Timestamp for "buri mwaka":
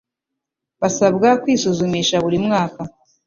2.23-2.81